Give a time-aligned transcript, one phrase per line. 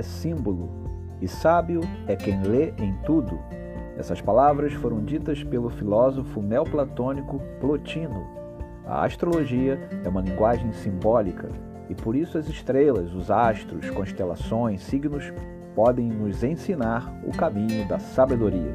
[0.00, 0.70] é símbolo,
[1.20, 3.38] e sábio é quem lê em tudo.
[3.98, 8.26] Essas palavras foram ditas pelo filósofo neoplatônico Plotino.
[8.86, 11.50] A astrologia é uma linguagem simbólica
[11.90, 15.32] e por isso as estrelas, os astros, constelações, signos
[15.74, 18.72] podem nos ensinar o caminho da sabedoria.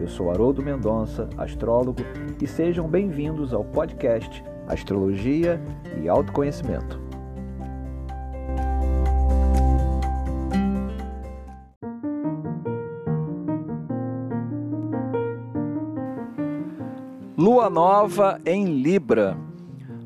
[0.00, 2.02] Eu sou Haroldo Mendonça, astrólogo,
[2.40, 5.60] e sejam bem-vindos ao podcast Astrologia
[6.00, 7.01] e Autoconhecimento.
[17.42, 19.36] Lua nova em Libra.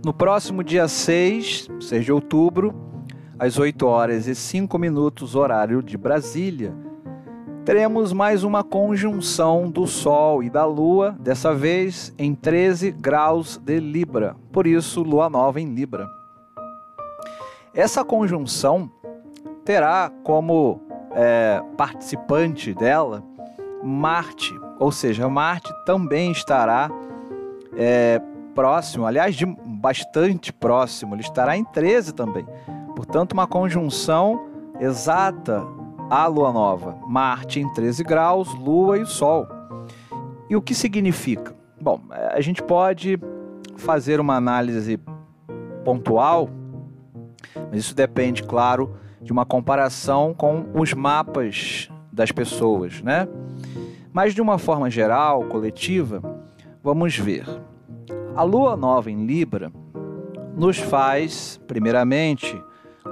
[0.03, 2.75] No próximo dia 6, 6 de outubro,
[3.39, 6.73] às 8 horas e 5 minutos, horário de Brasília,
[7.63, 13.81] teremos mais uma conjunção do Sol e da Lua, dessa vez em 13 graus de
[13.81, 16.09] Libra, por isso, Lua nova em Libra.
[17.75, 18.91] Essa conjunção
[19.63, 20.81] terá como
[21.13, 23.23] é, participante dela
[23.85, 26.91] Marte, ou seja, Marte também estará
[27.77, 28.21] é,
[28.55, 32.47] próximo, aliás, de bastante próximo, ele estará em 13 também.
[32.95, 34.47] Portanto, uma conjunção
[34.81, 35.63] exata
[36.11, 36.97] à lua nova.
[37.07, 39.47] Marte em 13 graus, lua e Sol.
[40.49, 41.55] E o que significa?
[41.81, 43.19] Bom, a gente pode
[43.77, 44.99] fazer uma análise
[45.85, 46.49] pontual,
[47.71, 53.29] mas isso depende, claro, de uma comparação com os mapas das pessoas, né?
[54.13, 56.23] Mas de uma forma geral, coletiva,
[56.87, 57.45] vamos ver.
[58.37, 59.73] A lua nova em Libra
[60.57, 62.63] nos faz, primeiramente,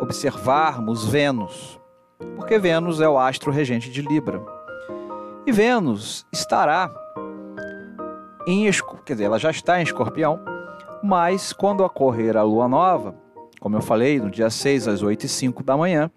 [0.00, 1.80] observarmos Vênus,
[2.36, 4.40] porque Vênus é o astro regente de Libra.
[5.44, 6.88] E Vênus estará
[8.46, 8.70] em
[9.04, 10.38] quer dizer, ela já está em Escorpião,
[11.02, 13.16] mas quando ocorrer a lua nova,
[13.58, 16.08] como eu falei, no dia 6 às 8 e 5 da manhã,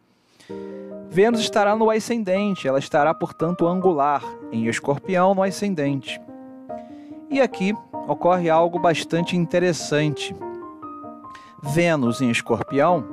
[1.09, 4.21] Vênus estará no ascendente, ela estará, portanto, angular
[4.51, 6.21] em Escorpião no ascendente.
[7.29, 7.73] E aqui
[8.07, 10.35] ocorre algo bastante interessante.
[11.61, 13.05] Vênus em Escorpião,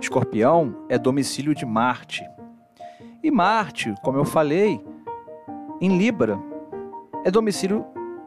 [0.00, 2.24] Escorpião é domicílio de Marte.
[3.22, 4.80] E Marte, como eu falei,
[5.80, 6.38] em Libra,
[7.24, 7.84] é domicílio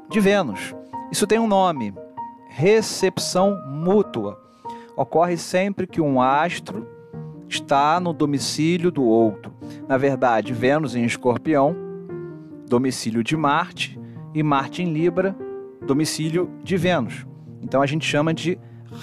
[0.09, 0.75] de Vênus.
[1.11, 1.93] Isso tem um nome:
[2.49, 4.41] recepção mútua.
[4.95, 6.87] Ocorre sempre que um astro
[7.47, 9.53] está no domicílio do outro.
[9.87, 11.75] Na verdade, Vênus em Escorpião,
[12.67, 13.98] domicílio de Marte,
[14.33, 15.35] e Marte em Libra,
[15.85, 17.25] domicílio de Vênus.
[17.61, 18.57] Então a gente chama de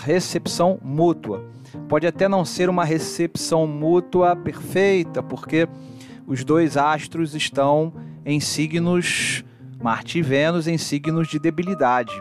[0.05, 1.45] recepção mútua.
[1.89, 5.69] Pode até não ser uma recepção mútua perfeita, porque
[6.27, 7.93] os dois astros estão
[8.25, 9.45] em signos,
[9.83, 12.13] Marte e Vênus, em signos de debilidade.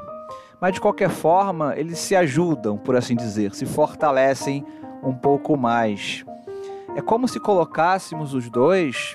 [0.62, 4.66] Mas de qualquer forma, eles se ajudam, por assim dizer, se fortalecem
[5.04, 6.24] um pouco mais.
[6.96, 9.14] É como se colocássemos os dois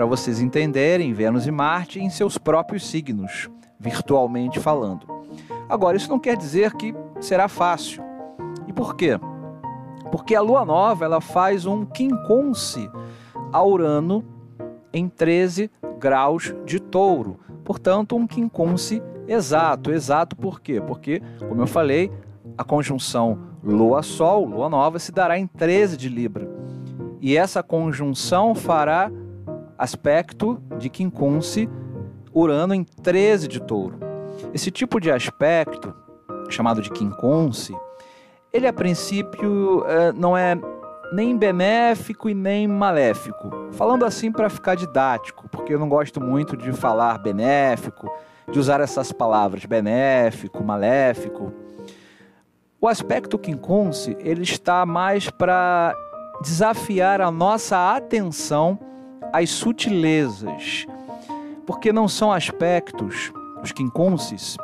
[0.00, 5.06] para vocês entenderem Vênus e Marte em seus próprios signos, virtualmente falando.
[5.68, 8.02] Agora, isso não quer dizer que será fácil.
[8.66, 9.20] E por quê?
[10.10, 12.90] Porque a lua nova ela faz um quincunce
[13.52, 14.24] a Urano
[14.90, 17.38] em 13 graus de touro.
[17.62, 19.92] Portanto, um quincunce exato.
[19.92, 20.80] Exato por quê?
[20.80, 22.10] Porque, como eu falei,
[22.56, 26.48] a conjunção Lua-Sol, Lua Nova, se dará em 13 de Libra.
[27.20, 29.12] E essa conjunção fará
[29.80, 31.66] aspecto de quincunce
[32.34, 33.98] Urano em 13 de touro.
[34.52, 35.94] Esse tipo de aspecto,
[36.50, 37.74] chamado de quincunce,
[38.52, 40.54] ele a princípio eh, não é
[41.14, 43.50] nem benéfico e nem maléfico.
[43.72, 48.12] Falando assim para ficar didático, porque eu não gosto muito de falar benéfico,
[48.52, 51.54] de usar essas palavras benéfico, maléfico.
[52.78, 55.94] O aspecto quincunce, ele está mais para
[56.42, 58.89] desafiar a nossa atenção
[59.32, 60.86] às sutilezas,
[61.66, 63.32] porque não são aspectos,
[63.62, 64.56] os quincunces,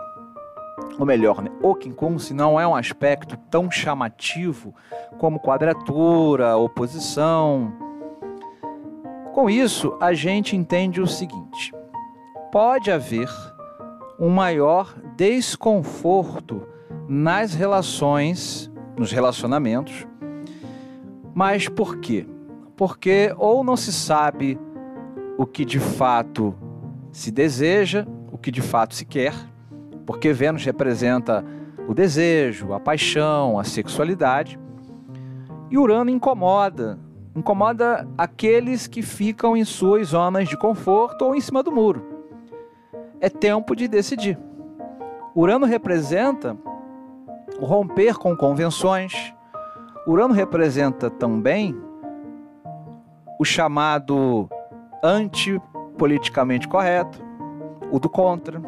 [0.98, 4.74] ou melhor, né, o quincunce não é um aspecto tão chamativo
[5.18, 7.72] como quadratura, oposição.
[9.34, 11.74] Com isso, a gente entende o seguinte:
[12.50, 13.28] pode haver
[14.18, 16.66] um maior desconforto
[17.08, 20.06] nas relações, nos relacionamentos.
[21.34, 22.26] Mas por quê?
[22.76, 24.58] Porque ou não se sabe
[25.38, 26.54] o que de fato
[27.10, 29.34] se deseja, o que de fato se quer,
[30.04, 31.44] porque Vênus representa
[31.88, 34.58] o desejo, a paixão, a sexualidade,
[35.70, 36.98] e Urano incomoda,
[37.34, 42.04] incomoda aqueles que ficam em suas zonas de conforto ou em cima do muro.
[43.20, 44.38] É tempo de decidir.
[45.34, 46.56] Urano representa
[47.58, 49.34] o romper com convenções.
[50.06, 51.76] Urano representa também
[53.38, 54.48] o chamado
[55.02, 57.18] antipoliticamente correto,
[57.90, 58.60] o do contra.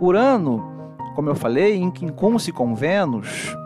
[0.00, 0.64] Urano,
[1.14, 3.56] como eu falei, em quincunce com Vênus,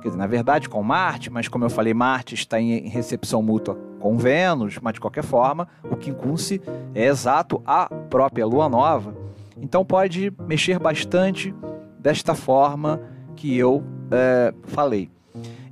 [0.00, 3.78] quer dizer, na verdade com Marte, mas como eu falei, Marte está em recepção mútua
[3.98, 6.60] com Vênus, mas de qualquer forma, o quincunce
[6.94, 9.14] é exato à própria lua nova.
[9.56, 11.54] Então pode mexer bastante
[11.98, 13.00] desta forma
[13.36, 15.08] que eu é, falei.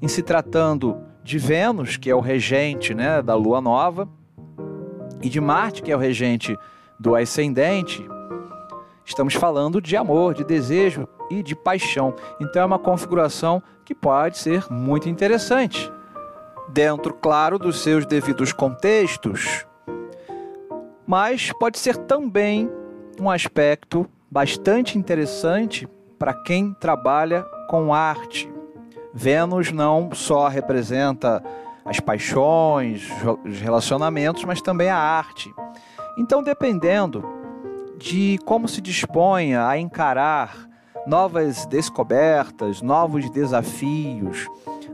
[0.00, 4.08] Em se tratando de Vênus, que é o regente né, da lua nova,
[5.22, 6.56] e de Marte, que é o regente
[6.98, 8.06] do ascendente,
[9.04, 12.14] estamos falando de amor, de desejo e de paixão.
[12.40, 15.90] Então é uma configuração que pode ser muito interessante.
[16.68, 19.66] Dentro, claro, dos seus devidos contextos,
[21.06, 22.70] mas pode ser também
[23.20, 25.88] um aspecto bastante interessante
[26.18, 28.49] para quem trabalha com arte.
[29.12, 31.42] Vênus não só representa
[31.84, 33.08] as paixões,
[33.44, 35.52] os relacionamentos, mas também a arte.
[36.18, 37.24] Então, dependendo
[37.98, 40.68] de como se disponha a encarar
[41.06, 44.46] novas descobertas, novos desafios,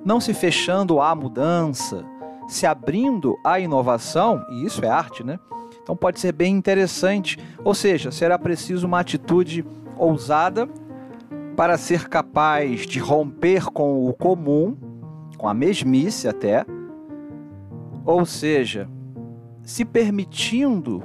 [0.05, 2.05] não se fechando à mudança,
[2.49, 5.39] se abrindo à inovação, e isso é arte, né?
[5.83, 9.65] Então pode ser bem interessante, ou seja, será preciso uma atitude
[9.97, 10.69] ousada
[11.57, 14.77] para ser capaz de romper com o comum,
[15.39, 16.67] com a mesmice até,
[18.05, 18.89] ou seja,
[19.63, 21.03] se permitindo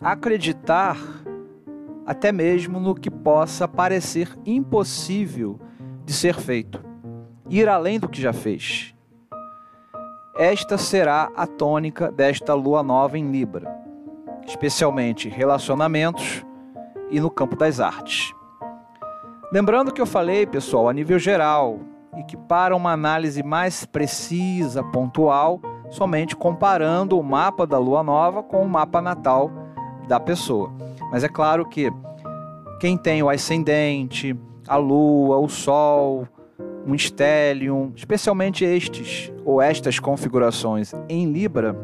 [0.00, 0.98] acreditar
[2.04, 5.60] até mesmo no que possa parecer impossível
[6.04, 6.84] de ser feito,
[7.48, 8.94] ir além do que já fez.
[10.36, 13.72] Esta será a tônica desta lua nova em Libra,
[14.44, 16.44] especialmente relacionamentos
[17.10, 18.34] e no campo das artes.
[19.52, 21.78] Lembrando que eu falei, pessoal, a nível geral,
[22.16, 25.60] e que para uma análise mais precisa, pontual,
[25.90, 29.50] somente comparando o mapa da lua nova com o mapa natal
[30.08, 30.72] da pessoa.
[31.10, 31.92] Mas é claro que
[32.80, 34.36] quem tem o ascendente,
[34.66, 36.26] a lua, o sol,
[36.86, 41.74] um stellium, especialmente estes ou estas configurações em Libra,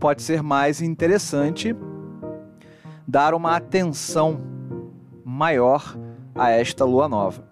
[0.00, 1.76] pode ser mais interessante
[3.06, 4.40] dar uma atenção
[5.24, 5.96] maior
[6.34, 7.44] a esta lua nova.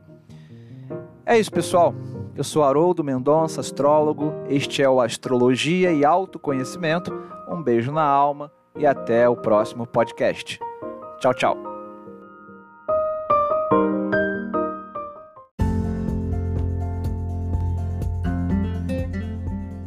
[1.24, 1.94] É isso, pessoal.
[2.34, 4.32] Eu sou Haroldo Mendonça, astrólogo.
[4.48, 7.12] Este é o Astrologia e Autoconhecimento.
[7.48, 10.58] Um beijo na alma e até o próximo podcast.
[11.18, 11.56] Tchau, tchau.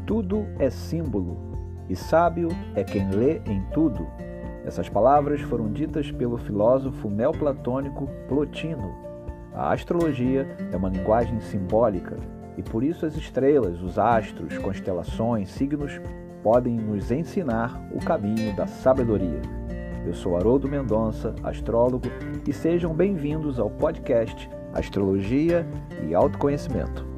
[0.06, 1.54] Tudo é símbolo
[1.90, 4.08] e sábio é quem lê em tudo.
[4.66, 8.96] Essas palavras foram ditas pelo filósofo neoplatônico Plotino.
[9.54, 12.18] A astrologia é uma linguagem simbólica
[12.58, 16.00] e por isso as estrelas, os astros, constelações, signos
[16.42, 19.42] podem nos ensinar o caminho da sabedoria.
[20.06, 22.10] Eu sou Haroldo Mendonça, astrólogo,
[22.48, 25.66] e sejam bem-vindos ao podcast Astrologia
[26.08, 27.13] e Autoconhecimento.